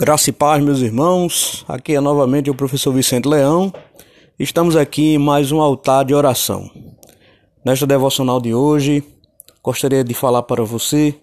Graça 0.00 0.30
e 0.30 0.32
paz, 0.32 0.62
meus 0.62 0.78
irmãos. 0.78 1.64
Aqui 1.66 1.96
é 1.96 2.00
novamente 2.00 2.48
o 2.48 2.54
professor 2.54 2.92
Vicente 2.92 3.26
Leão. 3.26 3.72
Estamos 4.38 4.76
aqui 4.76 5.14
em 5.14 5.18
mais 5.18 5.50
um 5.50 5.60
altar 5.60 6.04
de 6.04 6.14
oração. 6.14 6.70
Nesta 7.64 7.84
devocional 7.84 8.40
de 8.40 8.54
hoje, 8.54 9.02
gostaria 9.60 10.04
de 10.04 10.14
falar 10.14 10.44
para 10.44 10.62
você 10.62 11.16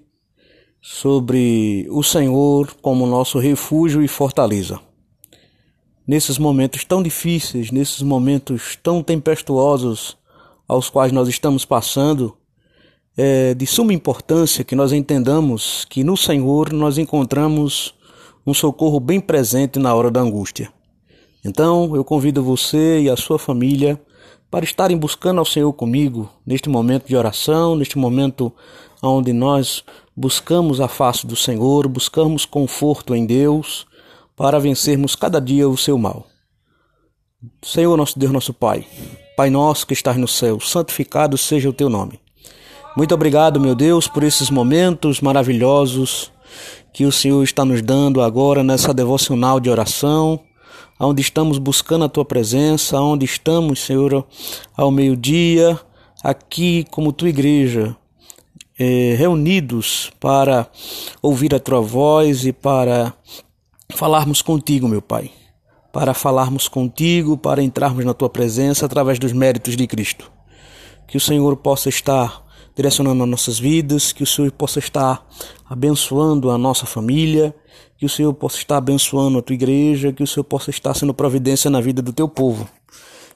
sobre 0.81 1.87
o 1.89 2.03
Senhor 2.03 2.75
como 2.81 3.07
nosso 3.07 3.39
refúgio 3.39 4.03
e 4.03 4.09
fortaleza. 4.09 4.77
Nesses 6.05 6.37
momentos 6.37 6.83
tão 6.83 7.01
difíceis, 7.01 7.71
nesses 7.71 8.01
momentos 8.01 8.77
tão 8.83 9.01
tempestuosos 9.01 10.17
aos 10.67 10.89
quais 10.89 11.13
nós 11.13 11.29
estamos 11.29 11.63
passando, 11.63 12.35
é 13.15 13.53
de 13.53 13.65
suma 13.65 13.93
importância 13.93 14.65
que 14.65 14.75
nós 14.75 14.91
entendamos 14.91 15.85
que 15.89 16.03
no 16.03 16.17
Senhor 16.17 16.73
nós 16.73 16.97
encontramos 16.97 17.95
um 18.45 18.53
socorro 18.53 18.99
bem 18.99 19.19
presente 19.19 19.79
na 19.79 19.93
hora 19.93 20.11
da 20.11 20.21
angústia. 20.21 20.71
Então, 21.43 21.95
eu 21.95 22.03
convido 22.03 22.43
você 22.43 23.01
e 23.01 23.09
a 23.09 23.15
sua 23.15 23.39
família 23.39 23.99
para 24.49 24.63
estarem 24.63 24.97
buscando 24.97 25.39
ao 25.39 25.45
Senhor 25.45 25.71
comigo 25.73 26.29
neste 26.45 26.69
momento 26.69 27.07
de 27.07 27.15
oração, 27.15 27.75
neste 27.75 27.97
momento 27.97 28.53
onde 29.01 29.33
nós 29.33 29.83
buscamos 30.15 30.79
a 30.79 30.87
face 30.87 31.27
do 31.27 31.35
Senhor, 31.35 31.87
buscamos 31.87 32.45
conforto 32.45 33.13
em 33.15 33.25
Deus 33.25 33.85
para 34.35 34.59
vencermos 34.59 35.15
cada 35.15 35.39
dia 35.39 35.67
o 35.67 35.77
seu 35.77 35.97
mal. 35.97 36.25
Senhor, 37.63 37.95
nosso 37.97 38.17
Deus, 38.17 38.31
nosso 38.31 38.53
Pai, 38.53 38.87
Pai 39.35 39.49
nosso 39.49 39.85
que 39.85 39.93
estás 39.93 40.17
no 40.17 40.27
céu, 40.27 40.59
santificado 40.59 41.37
seja 41.37 41.69
o 41.69 41.73
teu 41.73 41.89
nome. 41.89 42.19
Muito 42.95 43.13
obrigado, 43.13 43.59
meu 43.59 43.75
Deus, 43.75 44.07
por 44.07 44.23
esses 44.23 44.49
momentos 44.49 45.19
maravilhosos 45.19 46.31
que 46.93 47.05
o 47.05 47.11
Senhor 47.11 47.43
está 47.43 47.65
nos 47.65 47.81
dando 47.81 48.21
agora 48.21 48.63
nessa 48.63 48.93
devocional 48.93 49.59
de 49.59 49.69
oração, 49.69 50.39
onde 50.99 51.21
estamos 51.21 51.57
buscando 51.57 52.05
a 52.05 52.09
tua 52.09 52.23
presença, 52.23 52.99
onde 52.99 53.25
estamos, 53.25 53.79
Senhor, 53.79 54.25
ao 54.75 54.91
meio-dia, 54.91 55.79
aqui 56.23 56.85
como 56.89 57.11
tua 57.11 57.29
igreja, 57.29 57.95
eh, 58.79 59.15
reunidos 59.17 60.11
para 60.19 60.67
ouvir 61.21 61.53
a 61.53 61.59
tua 61.59 61.81
voz 61.81 62.45
e 62.45 62.53
para 62.53 63.13
falarmos 63.89 64.41
contigo, 64.41 64.87
meu 64.87 65.01
Pai. 65.01 65.31
Para 65.91 66.13
falarmos 66.13 66.67
contigo, 66.67 67.37
para 67.37 67.63
entrarmos 67.63 68.03
na 68.03 68.13
tua 68.13 68.29
presença 68.29 68.85
através 68.85 69.17
dos 69.17 69.31
méritos 69.31 69.75
de 69.77 69.87
Cristo. 69.87 70.31
Que 71.07 71.17
o 71.17 71.21
Senhor 71.21 71.55
possa 71.57 71.87
estar 71.87 72.44
direcionando 72.75 73.23
as 73.23 73.29
nossas 73.29 73.57
vidas, 73.57 74.11
que 74.11 74.23
o 74.23 74.27
Senhor 74.27 74.51
possa 74.51 74.79
estar 74.79 75.25
abençoando 75.67 76.51
a 76.51 76.57
nossa 76.57 76.85
família, 76.85 77.55
que 77.97 78.05
o 78.05 78.09
Senhor 78.09 78.33
possa 78.33 78.57
estar 78.57 78.77
abençoando 78.77 79.39
a 79.39 79.41
tua 79.41 79.53
igreja, 79.53 80.11
que 80.11 80.21
o 80.21 80.27
Senhor 80.27 80.43
possa 80.43 80.69
estar 80.69 80.93
sendo 80.93 81.13
providência 81.13 81.69
na 81.71 81.79
vida 81.79 82.01
do 82.01 82.11
teu 82.11 82.27
povo. 82.27 82.67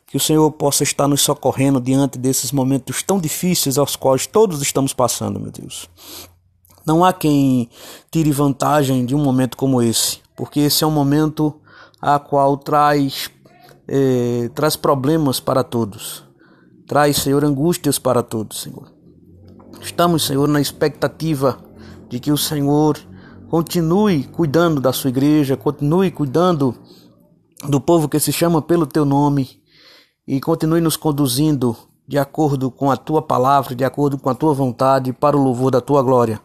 Que 0.06 0.18
o 0.18 0.20
Senhor 0.20 0.52
possa 0.52 0.84
estar 0.84 1.08
nos 1.08 1.22
socorrendo 1.22 1.80
diante 1.80 2.18
desses 2.18 2.52
momentos 2.52 3.02
tão 3.04 3.20
difíceis 3.20 3.78
aos 3.78 3.96
quais 3.96 4.28
todos 4.28 4.62
estamos 4.62 4.92
passando, 4.92 5.40
meu 5.40 5.52
Deus. 5.52 5.88
Não 6.86 7.06
há 7.06 7.14
quem 7.14 7.70
tire 8.12 8.32
vantagem 8.32 9.06
de 9.06 9.16
um 9.16 9.24
momento 9.24 9.56
como 9.56 9.82
esse, 9.82 10.20
porque 10.36 10.62
esse 10.62 10.84
é 10.84 10.88
um 10.88 10.92
momento 10.92 11.56
a 12.02 12.18
qual 12.18 12.58
traz, 12.58 13.30
eh, 13.88 14.50
traz 14.56 14.76
problemas 14.76 15.40
para 15.40 15.64
todos. 15.64 16.24
Traz, 16.88 17.18
Senhor, 17.18 17.46
angústias 17.46 18.00
para 18.00 18.24
todos, 18.24 18.62
Senhor. 18.62 18.99
Estamos, 20.00 20.24
Senhor, 20.24 20.48
na 20.48 20.62
expectativa 20.62 21.60
de 22.08 22.22
que 22.22 22.32
o 22.32 22.38
Senhor 22.38 22.98
continue 23.50 24.24
cuidando 24.24 24.80
da 24.80 24.94
sua 24.94 25.10
igreja, 25.10 25.58
continue 25.58 26.10
cuidando 26.10 26.74
do 27.68 27.82
povo 27.82 28.08
que 28.08 28.18
se 28.18 28.32
chama 28.32 28.62
pelo 28.62 28.88
teu 28.88 29.04
nome 29.04 29.62
e 30.26 30.40
continue 30.40 30.80
nos 30.80 30.96
conduzindo 30.96 31.76
de 32.08 32.18
acordo 32.18 32.72
com 32.72 32.90
a 32.90 32.96
tua 32.96 33.22
palavra, 33.22 33.76
de 33.76 33.84
acordo 33.84 34.18
com 34.18 34.30
a 34.30 34.34
tua 34.34 34.54
vontade, 34.54 35.12
para 35.12 35.36
o 35.36 35.44
louvor 35.44 35.70
da 35.70 35.82
tua 35.82 36.02
glória. 36.02 36.40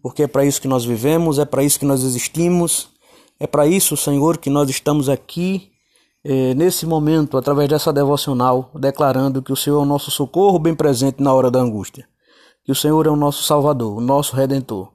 Porque 0.00 0.22
é 0.22 0.28
para 0.28 0.44
isso 0.44 0.60
que 0.60 0.68
nós 0.68 0.84
vivemos, 0.84 1.40
é 1.40 1.44
para 1.44 1.64
isso 1.64 1.80
que 1.80 1.84
nós 1.84 2.04
existimos, 2.04 2.90
é 3.40 3.46
para 3.48 3.66
isso, 3.66 3.96
Senhor, 3.96 4.38
que 4.38 4.48
nós 4.48 4.70
estamos 4.70 5.08
aqui 5.08 5.72
eh, 6.22 6.54
nesse 6.54 6.86
momento, 6.86 7.36
através 7.36 7.68
dessa 7.68 7.92
devocional, 7.92 8.70
declarando 8.72 9.42
que 9.42 9.52
o 9.52 9.56
Senhor 9.56 9.80
é 9.80 9.82
o 9.82 9.84
nosso 9.84 10.12
socorro 10.12 10.60
bem 10.60 10.76
presente 10.76 11.20
na 11.20 11.34
hora 11.34 11.50
da 11.50 11.58
angústia 11.58 12.06
que 12.64 12.72
o 12.72 12.74
Senhor 12.74 13.06
é 13.06 13.10
o 13.10 13.16
nosso 13.16 13.42
Salvador, 13.42 13.98
o 13.98 14.00
nosso 14.00 14.34
Redentor, 14.34 14.90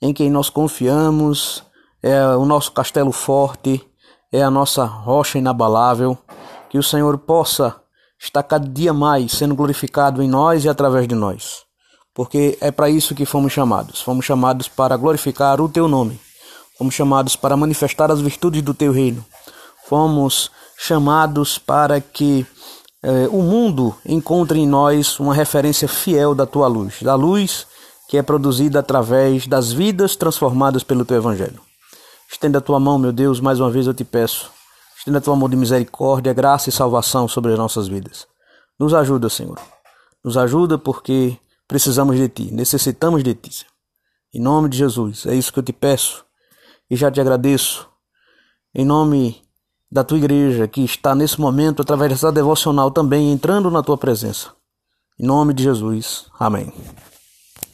em 0.00 0.12
quem 0.12 0.30
nós 0.30 0.48
confiamos, 0.48 1.64
é 2.02 2.24
o 2.36 2.44
nosso 2.44 2.70
castelo 2.72 3.10
forte, 3.10 3.84
é 4.30 4.42
a 4.42 4.50
nossa 4.50 4.84
rocha 4.84 5.38
inabalável, 5.38 6.16
que 6.70 6.78
o 6.78 6.82
Senhor 6.82 7.18
possa 7.18 7.74
estar 8.20 8.42
cada 8.42 8.68
dia 8.68 8.92
mais 8.92 9.32
sendo 9.32 9.54
glorificado 9.54 10.22
em 10.22 10.28
nós 10.28 10.64
e 10.64 10.68
através 10.68 11.08
de 11.08 11.14
nós. 11.14 11.62
Porque 12.14 12.58
é 12.60 12.70
para 12.70 12.90
isso 12.90 13.14
que 13.14 13.24
fomos 13.24 13.52
chamados. 13.52 14.00
Fomos 14.00 14.24
chamados 14.24 14.68
para 14.68 14.96
glorificar 14.96 15.60
o 15.60 15.68
teu 15.68 15.86
nome. 15.86 16.20
Fomos 16.76 16.94
chamados 16.94 17.36
para 17.36 17.56
manifestar 17.56 18.10
as 18.10 18.20
virtudes 18.20 18.62
do 18.62 18.74
teu 18.74 18.92
reino. 18.92 19.24
Fomos 19.88 20.50
chamados 20.76 21.58
para 21.58 22.00
que 22.00 22.46
é, 23.02 23.28
o 23.28 23.42
mundo 23.42 23.94
encontra 24.04 24.58
em 24.58 24.66
nós 24.66 25.20
uma 25.20 25.34
referência 25.34 25.86
fiel 25.86 26.34
da 26.34 26.46
tua 26.46 26.66
luz, 26.66 27.02
da 27.02 27.14
luz 27.14 27.66
que 28.08 28.16
é 28.16 28.22
produzida 28.22 28.80
através 28.80 29.46
das 29.46 29.70
vidas 29.70 30.16
transformadas 30.16 30.82
pelo 30.82 31.04
teu 31.04 31.18
evangelho. 31.18 31.60
Estenda 32.30 32.58
a 32.58 32.60
tua 32.60 32.80
mão, 32.80 32.98
meu 32.98 33.12
Deus, 33.12 33.38
mais 33.38 33.60
uma 33.60 33.70
vez 33.70 33.86
eu 33.86 33.94
te 33.94 34.04
peço. 34.04 34.50
Estenda 34.98 35.18
a 35.18 35.20
tua 35.20 35.36
mão 35.36 35.48
de 35.48 35.56
misericórdia, 35.56 36.32
graça 36.32 36.70
e 36.70 36.72
salvação 36.72 37.28
sobre 37.28 37.52
as 37.52 37.58
nossas 37.58 37.86
vidas. 37.86 38.26
Nos 38.80 38.94
ajuda, 38.94 39.28
Senhor. 39.28 39.58
Nos 40.24 40.36
ajuda 40.36 40.78
porque 40.78 41.38
precisamos 41.66 42.16
de 42.16 42.28
ti, 42.28 42.50
necessitamos 42.50 43.22
de 43.22 43.34
ti. 43.34 43.66
Em 44.34 44.40
nome 44.40 44.68
de 44.68 44.78
Jesus, 44.78 45.26
é 45.26 45.34
isso 45.34 45.52
que 45.52 45.58
eu 45.58 45.62
te 45.62 45.72
peço 45.72 46.24
e 46.90 46.96
já 46.96 47.10
te 47.10 47.20
agradeço. 47.20 47.88
Em 48.74 48.84
nome 48.84 49.42
da 49.90 50.04
tua 50.04 50.18
igreja 50.18 50.68
que 50.68 50.82
está 50.82 51.14
nesse 51.14 51.40
momento, 51.40 51.82
através 51.82 52.12
dessa 52.12 52.30
devocional, 52.30 52.90
também 52.90 53.32
entrando 53.32 53.70
na 53.70 53.82
tua 53.82 53.96
presença. 53.96 54.52
Em 55.18 55.26
nome 55.26 55.52
de 55.54 55.62
Jesus. 55.62 56.26
Amém. 56.38 56.72